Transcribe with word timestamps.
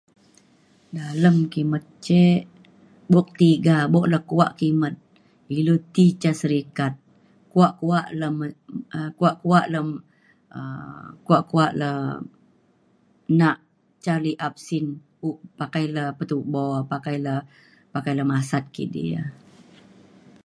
dalem 0.97 1.37
kimet 1.51 1.85
ce' 2.05 2.43
bok 3.11 3.27
tiga 3.39 3.77
bok 3.93 4.05
le 4.11 4.19
kuak 4.29 4.51
kimet 4.59 4.95
ilu 5.57 5.75
ti 5.95 6.05
ca 6.21 6.31
syarikat 6.41 6.93
kuak 7.51 7.73
kuak 7.81 8.07
le 8.19 8.27
me 8.37 8.45
um 8.97 9.09
kuak 9.17 9.35
kuak 9.43 9.65
le 9.73 9.79
um 9.85 9.89
kuak 11.25 11.43
kuak 11.51 11.71
le 11.81 11.89
nak 13.39 13.57
ca 14.03 14.13
liap 14.25 14.53
sin 14.67 14.85
u' 15.27 15.39
pakai 15.59 15.85
le 15.95 16.03
petubo 16.17 16.65
pakai 16.91 17.17
le 17.25 17.35
pakai 17.93 18.13
le 18.17 18.23
masat 18.31 18.63
kidi 18.75 19.03
e. 19.21 19.23